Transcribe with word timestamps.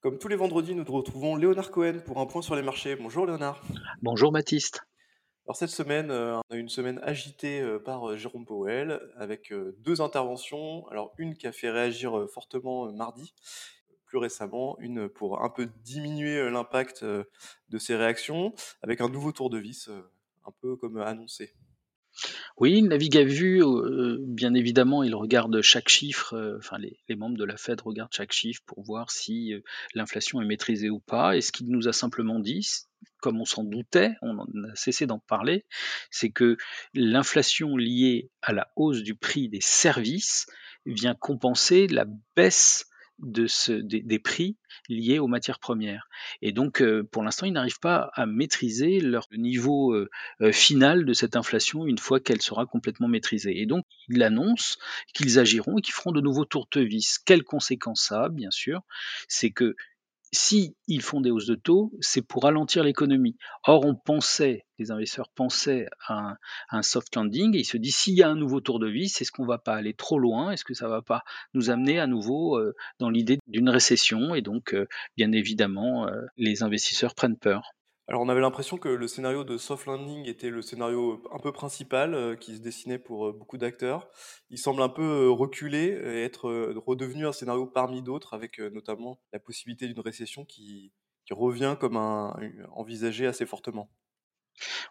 Comme 0.00 0.16
tous 0.16 0.28
les 0.28 0.36
vendredis, 0.36 0.74
nous 0.74 0.82
retrouvons 0.84 1.36
Léonard 1.36 1.70
Cohen 1.70 2.00
pour 2.06 2.20
un 2.20 2.26
point 2.26 2.40
sur 2.40 2.56
les 2.56 2.62
marchés. 2.62 2.96
Bonjour 2.96 3.26
Léonard. 3.26 3.62
Bonjour 4.00 4.32
Baptiste. 4.32 4.80
Alors 5.44 5.56
cette 5.56 5.68
semaine, 5.68 6.10
euh, 6.10 6.38
on 6.38 6.54
a 6.54 6.56
eu 6.56 6.60
une 6.60 6.70
semaine 6.70 6.98
agitée 7.02 7.60
euh, 7.60 7.78
par 7.78 8.08
euh, 8.08 8.16
Jérôme 8.16 8.46
Powell 8.46 8.98
avec 9.16 9.52
deux 9.76 10.00
interventions. 10.00 10.88
Alors 10.88 11.12
une 11.18 11.34
qui 11.34 11.46
a 11.46 11.52
fait 11.52 11.68
réagir 11.68 12.26
fortement 12.32 12.90
mardi, 12.90 13.34
plus 14.06 14.16
récemment, 14.16 14.78
une 14.80 15.06
pour 15.06 15.44
un 15.44 15.50
peu 15.50 15.68
diminuer 15.84 16.48
l'impact 16.48 17.04
de 17.04 17.78
ces 17.78 17.94
réactions 17.94 18.54
avec 18.80 19.02
un 19.02 19.08
nouveau 19.10 19.32
tour 19.32 19.50
de 19.50 19.58
vis, 19.58 19.90
un 20.46 20.52
peu 20.62 20.76
comme 20.76 20.96
annoncé. 20.96 21.52
Oui, 22.56 22.82
navigue 22.82 23.16
à 23.16 23.24
vue, 23.24 23.62
euh, 23.62 24.18
bien 24.20 24.54
évidemment, 24.54 25.02
il 25.02 25.14
regarde 25.14 25.62
chaque 25.62 25.88
chiffre, 25.88 26.34
euh, 26.34 26.58
enfin 26.58 26.78
les, 26.78 27.16
membres 27.16 27.38
de 27.38 27.44
la 27.44 27.56
Fed 27.56 27.80
regardent 27.80 28.12
chaque 28.12 28.32
chiffre 28.32 28.62
pour 28.66 28.82
voir 28.82 29.10
si 29.10 29.54
euh, 29.54 29.60
l'inflation 29.94 30.40
est 30.42 30.44
maîtrisée 30.44 30.90
ou 30.90 31.00
pas. 31.00 31.36
Et 31.36 31.40
ce 31.40 31.52
qu'il 31.52 31.70
nous 31.70 31.88
a 31.88 31.92
simplement 31.92 32.38
dit, 32.38 32.68
comme 33.20 33.40
on 33.40 33.44
s'en 33.44 33.64
doutait, 33.64 34.12
on 34.22 34.38
a 34.40 34.74
cessé 34.74 35.06
d'en 35.06 35.18
parler, 35.18 35.64
c'est 36.10 36.30
que 36.30 36.56
l'inflation 36.94 37.76
liée 37.76 38.30
à 38.42 38.52
la 38.52 38.70
hausse 38.76 39.02
du 39.02 39.14
prix 39.14 39.48
des 39.48 39.60
services 39.60 40.46
vient 40.86 41.14
compenser 41.14 41.86
la 41.86 42.06
baisse 42.36 42.89
de 43.22 43.46
des, 43.80 44.18
prix 44.18 44.56
liés 44.88 45.18
aux 45.18 45.26
matières 45.26 45.58
premières. 45.58 46.08
Et 46.42 46.52
donc, 46.52 46.80
euh, 46.80 47.02
pour 47.02 47.22
l'instant, 47.22 47.46
ils 47.46 47.52
n'arrivent 47.52 47.80
pas 47.80 48.10
à 48.14 48.26
maîtriser 48.26 49.00
leur 49.00 49.26
niveau 49.32 49.92
euh, 49.92 50.08
euh, 50.40 50.52
final 50.52 51.04
de 51.04 51.12
cette 51.12 51.36
inflation 51.36 51.86
une 51.86 51.98
fois 51.98 52.20
qu'elle 52.20 52.42
sera 52.42 52.66
complètement 52.66 53.08
maîtrisée. 53.08 53.60
Et 53.60 53.66
donc, 53.66 53.84
ils 54.08 54.22
annoncent 54.22 54.78
qu'ils 55.12 55.38
agiront 55.38 55.78
et 55.78 55.82
qu'ils 55.82 55.94
feront 55.94 56.12
de 56.12 56.20
nouveaux 56.20 56.44
tourtevis. 56.44 57.16
Quelles 57.24 57.44
conséquences 57.44 58.02
ça 58.02 58.24
a, 58.24 58.28
bien 58.28 58.50
sûr 58.50 58.82
C'est 59.28 59.50
que 59.50 59.76
si 60.32 60.76
ils 60.86 61.02
font 61.02 61.20
des 61.20 61.30
hausses 61.30 61.46
de 61.46 61.54
taux, 61.54 61.92
c'est 62.00 62.22
pour 62.22 62.44
ralentir 62.44 62.84
l'économie. 62.84 63.36
Or, 63.64 63.84
on 63.84 63.94
pensait, 63.94 64.66
les 64.78 64.90
investisseurs 64.90 65.28
pensaient 65.28 65.88
à 66.06 66.36
un, 66.70 66.82
soft 66.82 67.14
landing 67.16 67.54
et 67.56 67.60
ils 67.60 67.64
se 67.64 67.76
disent 67.76 67.96
s'il 67.96 68.14
y 68.14 68.22
a 68.22 68.28
un 68.28 68.36
nouveau 68.36 68.60
tour 68.60 68.78
de 68.78 68.88
vis, 68.88 69.20
est-ce 69.20 69.32
qu'on 69.32 69.46
va 69.46 69.58
pas 69.58 69.74
aller 69.74 69.94
trop 69.94 70.18
loin? 70.18 70.52
Est-ce 70.52 70.64
que 70.64 70.74
ça 70.74 70.88
va 70.88 71.02
pas 71.02 71.24
nous 71.54 71.70
amener 71.70 71.98
à 71.98 72.06
nouveau 72.06 72.58
euh, 72.58 72.74
dans 72.98 73.10
l'idée 73.10 73.38
d'une 73.48 73.68
récession? 73.68 74.34
Et 74.34 74.42
donc, 74.42 74.74
euh, 74.74 74.86
bien 75.16 75.32
évidemment, 75.32 76.06
euh, 76.06 76.26
les 76.36 76.62
investisseurs 76.62 77.14
prennent 77.14 77.38
peur. 77.38 77.72
Alors 78.10 78.22
on 78.22 78.28
avait 78.28 78.40
l'impression 78.40 78.76
que 78.76 78.88
le 78.88 79.06
scénario 79.06 79.44
de 79.44 79.56
soft 79.56 79.86
landing 79.86 80.28
était 80.28 80.50
le 80.50 80.62
scénario 80.62 81.22
un 81.32 81.38
peu 81.38 81.52
principal 81.52 82.12
euh, 82.12 82.34
qui 82.34 82.56
se 82.56 82.60
dessinait 82.60 82.98
pour 82.98 83.28
euh, 83.28 83.32
beaucoup 83.32 83.56
d'acteurs. 83.56 84.08
Il 84.50 84.58
semble 84.58 84.82
un 84.82 84.88
peu 84.88 85.04
euh, 85.04 85.30
reculer 85.30 85.96
et 86.04 86.24
être 86.24 86.50
redevenu 86.74 87.28
un 87.28 87.32
scénario 87.32 87.66
parmi 87.66 88.02
d'autres 88.02 88.34
avec 88.34 88.58
notamment 88.58 89.20
la 89.32 89.38
possibilité 89.38 89.86
d'une 89.86 90.00
récession 90.00 90.44
qui, 90.44 90.92
revient 91.30 91.76
comme 91.78 91.96
envisagé 92.72 93.24
assez 93.24 93.46
fortement. 93.46 93.88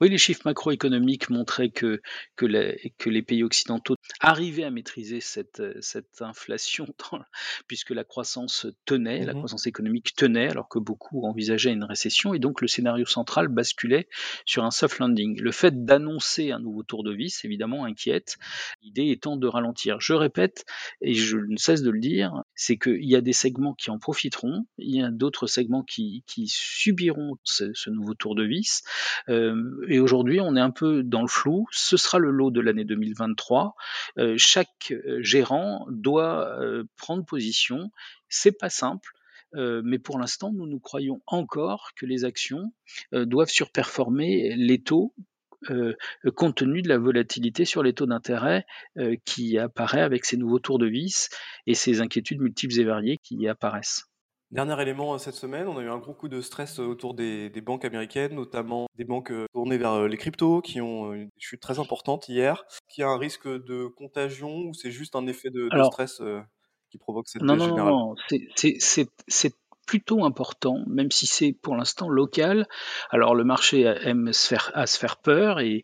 Oui, 0.00 0.08
les 0.08 0.18
chiffres 0.18 0.42
macroéconomiques 0.44 1.30
montraient 1.30 1.70
que, 1.70 2.00
que, 2.36 2.46
les, 2.46 2.94
que 2.98 3.10
les 3.10 3.22
pays 3.22 3.42
occidentaux 3.42 3.96
arrivaient 4.20 4.64
à 4.64 4.70
maîtriser 4.70 5.20
cette, 5.20 5.62
cette 5.80 6.22
inflation, 6.22 6.86
puisque 7.66 7.90
la 7.90 8.04
croissance 8.04 8.66
tenait, 8.84 9.24
la 9.24 9.32
mmh 9.32 9.38
croissance 9.38 9.66
économique 9.66 10.14
tenait, 10.16 10.48
alors 10.48 10.68
que 10.68 10.78
beaucoup 10.78 11.26
envisageaient 11.26 11.72
une 11.72 11.84
récession, 11.84 12.34
et 12.34 12.38
donc 12.38 12.60
le 12.60 12.68
scénario 12.68 13.04
central 13.04 13.48
basculait 13.48 14.08
sur 14.44 14.64
un 14.64 14.70
soft 14.70 14.98
landing. 14.98 15.40
Le 15.40 15.52
fait 15.52 15.84
d'annoncer 15.84 16.50
un 16.50 16.60
nouveau 16.60 16.82
tour 16.82 17.04
de 17.04 17.12
vis, 17.12 17.44
évidemment, 17.44 17.84
inquiète, 17.84 18.36
l'idée 18.82 19.10
étant 19.10 19.36
de 19.36 19.46
ralentir. 19.46 20.00
Je 20.00 20.12
répète, 20.14 20.64
et 21.00 21.14
je 21.14 21.36
ne 21.36 21.56
cesse 21.56 21.82
de 21.82 21.90
le 21.90 22.00
dire, 22.00 22.42
c'est 22.54 22.76
qu'il 22.76 23.04
y 23.04 23.16
a 23.16 23.20
des 23.20 23.32
segments 23.32 23.74
qui 23.74 23.90
en 23.90 23.98
profiteront, 23.98 24.66
il 24.78 24.96
y 24.96 25.02
a 25.02 25.10
d'autres 25.10 25.46
segments 25.46 25.82
qui, 25.82 26.24
qui 26.26 26.46
subiront 26.48 27.36
ce, 27.44 27.72
ce, 27.74 27.90
nouveau 27.90 28.14
tour 28.14 28.34
de 28.34 28.44
vis. 28.44 28.82
Euh, 29.28 29.53
et 29.88 30.00
aujourd'hui, 30.00 30.40
on 30.40 30.56
est 30.56 30.60
un 30.60 30.70
peu 30.70 31.02
dans 31.02 31.22
le 31.22 31.28
flou. 31.28 31.66
Ce 31.70 31.96
sera 31.96 32.18
le 32.18 32.30
lot 32.30 32.50
de 32.50 32.60
l'année 32.60 32.84
2023. 32.84 33.74
Euh, 34.18 34.34
chaque 34.38 34.92
euh, 34.92 35.22
gérant 35.22 35.86
doit 35.90 36.56
prendre 36.96 37.24
position. 37.24 37.90
C'est 38.28 38.58
pas 38.58 38.70
simple. 38.70 39.10
mais 39.54 39.98
pour 39.98 40.18
l'instant, 40.18 40.52
nous 40.52 40.66
nous 40.66 40.80
croyons 40.80 41.22
encore 41.26 41.90
que 41.96 42.06
les 42.06 42.24
actions 42.24 42.72
doivent 43.12 43.50
surperformer 43.50 44.54
les 44.56 44.82
taux 44.82 45.14
compte 46.34 46.56
tenu 46.56 46.82
de 46.82 46.88
la 46.88 46.98
volatilité 46.98 47.64
sur 47.64 47.82
les 47.82 47.94
taux 47.94 48.06
d'intérêt 48.06 48.66
qui 49.24 49.58
apparaît 49.58 50.02
avec 50.02 50.24
ces 50.24 50.36
nouveaux 50.36 50.58
tours 50.58 50.78
de 50.78 50.86
vis 50.86 51.28
et 51.66 51.74
ces 51.74 52.00
inquiétudes 52.00 52.40
multiples 52.40 52.78
et 52.80 52.84
variées 52.84 53.18
qui 53.18 53.46
apparaissent. 53.46 54.13
Dernier 54.54 54.80
élément 54.80 55.14
euh, 55.14 55.18
cette 55.18 55.34
semaine, 55.34 55.66
on 55.66 55.76
a 55.78 55.82
eu 55.82 55.88
un 55.88 55.98
gros 55.98 56.14
coup 56.14 56.28
de 56.28 56.40
stress 56.40 56.78
euh, 56.78 56.84
autour 56.84 57.14
des, 57.14 57.50
banques 57.60 57.84
américaines, 57.84 58.36
notamment 58.36 58.86
des 58.96 59.04
banques 59.04 59.32
euh, 59.32 59.46
tournées 59.52 59.78
vers 59.78 60.06
les 60.06 60.16
cryptos, 60.16 60.62
qui 60.62 60.80
ont 60.80 61.12
une 61.12 61.28
chute 61.38 61.60
très 61.60 61.80
importante 61.80 62.28
hier. 62.28 62.64
Qui 62.88 63.02
a 63.02 63.08
un 63.08 63.18
risque 63.18 63.48
de 63.48 63.88
contagion 63.88 64.54
ou 64.58 64.72
c'est 64.72 64.92
juste 64.92 65.16
un 65.16 65.26
effet 65.26 65.50
de, 65.50 65.68
stress 65.90 66.22
qui 66.88 66.98
provoque 66.98 67.26
cette 67.26 67.42
non, 67.42 67.54
baisse 67.54 67.62
non, 67.62 67.68
générale? 67.68 67.92
Non, 67.92 68.14
c'est 69.26 69.54
plutôt 69.88 70.24
important, 70.24 70.78
même 70.86 71.10
si 71.10 71.26
c'est 71.26 71.52
pour 71.52 71.74
l'instant 71.74 72.08
local. 72.08 72.68
Alors 73.10 73.34
le 73.34 73.42
marché 73.42 73.82
aime 73.82 74.32
se 74.32 74.46
faire, 74.46 74.70
à 74.74 74.86
se 74.86 74.98
faire 74.98 75.16
peur 75.16 75.58
et, 75.58 75.82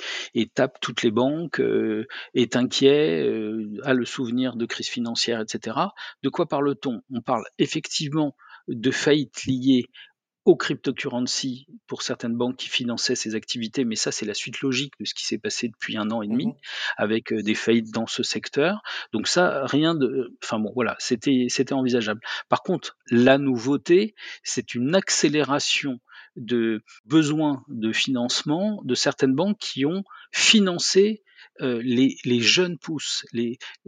tape 0.55 0.79
toutes 0.81 1.03
les 1.03 1.11
banques, 1.11 1.61
est 2.35 2.55
inquiet, 2.55 3.29
a 3.83 3.95
le 3.95 4.05
souvenir 4.05 4.55
de 4.55 4.65
crise 4.65 4.89
financière, 4.89 5.41
etc. 5.41 5.77
De 6.23 6.29
quoi 6.29 6.47
parle-t-on? 6.47 7.03
On 7.13 7.21
parle 7.21 7.45
effectivement 7.59 8.37
de 8.71 8.91
faillites 8.91 9.45
liées 9.45 9.87
aux 10.47 10.57
cryptocurrencies 10.57 11.67
pour 11.87 12.03
certaines 12.03 12.35
banques 12.35 12.57
qui 12.57 12.69
finançaient 12.69 13.15
ces 13.15 13.35
activités, 13.35 13.85
mais 13.85 13.95
ça 13.95 14.11
c'est 14.11 14.25
la 14.25 14.35
suite 14.35 14.63
logique 14.63 14.95
de 14.99 15.05
ce 15.05 15.15
qui 15.15 15.27
s'est 15.27 15.39
passé 15.39 15.69
depuis 15.69 15.97
un 15.97 16.11
an 16.11 16.23
et 16.23 16.29
demi 16.29 16.47
mmh 16.47 16.55
avec 16.97 17.33
euh, 17.33 17.43
des 17.43 17.55
faillites 17.55 17.93
dans 17.93 18.07
ce 18.07 18.23
secteur. 18.23 18.83
Donc 19.13 19.29
ça, 19.29 19.67
rien 19.67 19.95
de, 19.95 20.35
enfin 20.43 20.59
bon, 20.59 20.73
voilà, 20.75 20.97
c'était 20.99 21.47
c'était 21.49 21.73
envisageable. 21.73 22.21
Par 22.49 22.63
contre, 22.63 22.97
la 23.11 23.39
nouveauté, 23.39 24.15
c'est 24.43 24.75
une 24.75 24.95
accélération 24.95 26.01
de 26.37 26.83
besoins 27.05 27.65
de 27.69 27.93
financement 27.93 28.81
de 28.85 28.95
certaines 28.95 29.35
banques 29.35 29.59
qui 29.59 29.85
ont 29.85 30.05
financé 30.33 31.23
euh, 31.63 31.81
les, 31.85 32.17
les, 32.25 32.41
jeunes 32.41 32.79
pousses, 32.79 33.27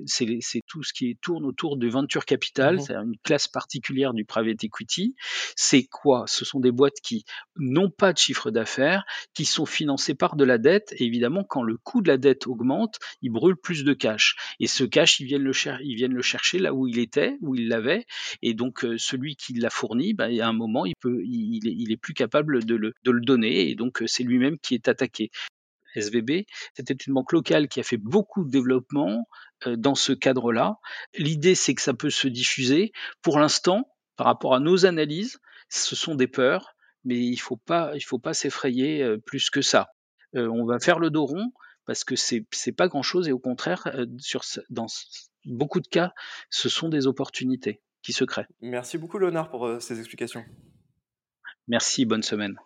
c'est 0.04 0.60
tout 0.66 0.82
ce 0.82 0.92
qui 0.92 1.16
tourne 1.16 1.46
autour 1.46 1.78
du 1.78 1.88
venture 1.88 2.26
capital, 2.26 2.76
mmh 2.76 2.80
c'est 2.80 2.94
une 2.94 3.16
classe 3.22 3.48
particulière 3.48 4.12
du 4.12 4.24
private 4.24 4.62
equity. 4.64 5.14
C'est 5.56 5.84
quoi? 5.84 6.24
Ce 6.26 6.44
sont 6.44 6.60
des 6.60 6.70
boîtes 6.70 7.00
qui 7.02 7.24
n'ont 7.56 7.90
pas 7.90 8.12
de 8.12 8.18
chiffre 8.18 8.50
d'affaires, 8.50 9.04
qui 9.32 9.44
sont 9.44 9.64
financées 9.64 10.14
par 10.14 10.36
de 10.36 10.44
la 10.44 10.58
dette. 10.58 10.92
Et 10.98 11.04
évidemment, 11.04 11.44
quand 11.44 11.62
le 11.62 11.78
coût 11.78 12.02
de 12.02 12.08
la 12.08 12.18
dette 12.18 12.46
augmente, 12.46 12.98
ils 13.22 13.30
brûlent 13.30 13.56
plus 13.56 13.84
de 13.84 13.94
cash. 13.94 14.36
Et 14.60 14.66
ce 14.66 14.84
cash, 14.84 15.20
ils 15.20 15.26
viennent 15.26 15.44
le, 15.44 15.52
ils 15.82 15.94
viennent 15.94 16.14
le 16.14 16.22
chercher 16.22 16.58
là 16.58 16.74
où 16.74 16.86
il 16.86 16.98
était, 16.98 17.38
où 17.40 17.54
il 17.54 17.68
l'avait. 17.68 18.04
Et 18.42 18.52
donc, 18.52 18.84
euh, 18.84 18.98
celui 18.98 19.36
qui 19.36 19.54
l'a 19.54 19.70
fourni, 19.70 20.12
bah, 20.12 20.24
à 20.24 20.46
un 20.46 20.52
moment, 20.52 20.84
il, 20.84 20.94
peut, 21.00 21.22
il, 21.24 21.60
il, 21.64 21.92
est, 21.92 21.96
plus 21.96 22.14
capable 22.14 22.64
de 22.64 22.74
le, 22.74 22.92
de 23.04 23.10
le 23.10 23.20
donner. 23.20 23.70
Et 23.70 23.74
donc, 23.74 24.02
euh, 24.02 24.06
c'est 24.06 24.24
lui-même 24.24 24.58
qui 24.58 24.74
est 24.74 24.88
attaqué. 24.88 25.30
SVB. 25.94 26.44
C'était 26.74 26.94
une 26.94 27.14
banque 27.14 27.32
locale 27.32 27.68
qui 27.68 27.80
a 27.80 27.82
fait 27.82 27.96
beaucoup 27.96 28.44
de 28.44 28.50
développement 28.50 29.28
euh, 29.66 29.76
dans 29.76 29.94
ce 29.94 30.12
cadre-là. 30.12 30.78
L'idée, 31.16 31.54
c'est 31.54 31.74
que 31.74 31.82
ça 31.82 31.94
peut 31.94 32.10
se 32.10 32.28
diffuser. 32.28 32.92
Pour 33.22 33.38
l'instant, 33.38 33.88
par 34.16 34.26
rapport 34.26 34.54
à 34.54 34.60
nos 34.60 34.86
analyses, 34.86 35.38
ce 35.68 35.96
sont 35.96 36.14
des 36.14 36.28
peurs, 36.28 36.74
mais 37.04 37.18
il 37.18 37.32
ne 37.32 37.36
faut 37.36 37.56
pas, 37.56 37.92
il 37.94 38.02
faut 38.02 38.18
pas 38.18 38.34
s'effrayer 38.34 39.02
euh, 39.02 39.18
plus 39.18 39.50
que 39.50 39.62
ça. 39.62 39.88
Euh, 40.34 40.48
on 40.48 40.64
va 40.64 40.78
faire 40.78 40.98
le 40.98 41.10
dos 41.10 41.26
rond 41.26 41.52
parce 41.84 42.04
que 42.04 42.16
c'est 42.16 42.46
c'est 42.52 42.72
pas 42.72 42.88
grand 42.88 43.02
chose 43.02 43.28
et 43.28 43.32
au 43.32 43.40
contraire, 43.40 43.88
sur, 44.18 44.42
dans 44.70 44.86
beaucoup 45.44 45.80
de 45.80 45.88
cas, 45.88 46.12
ce 46.48 46.68
sont 46.68 46.88
des 46.88 47.06
opportunités 47.06 47.82
qui 48.02 48.12
se 48.12 48.24
créent. 48.24 48.46
Merci 48.60 48.98
beaucoup 48.98 49.18
Léonard 49.18 49.50
pour 49.50 49.82
ces 49.82 49.98
explications. 49.98 50.44
Merci, 51.66 52.04
bonne 52.04 52.22
semaine. 52.22 52.56